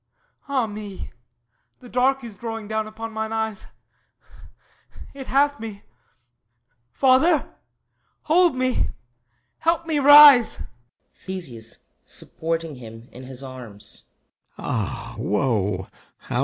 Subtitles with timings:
[0.57, 1.11] Ah me,
[1.79, 3.67] The dark is drawing down upon mine eyes;
[5.13, 5.83] It hath me!...
[6.91, 7.53] Father!...
[8.23, 8.87] Hold me!
[9.59, 10.57] Help me rise!
[11.25, 14.09] THESEUS (supporting him in his arms)
[14.57, 15.87] Ah, woe!